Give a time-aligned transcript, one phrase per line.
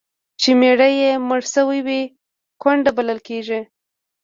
[0.41, 2.01] چي میړه یې مړ سوی وي،
[2.61, 3.61] کونډه بلل کیږي.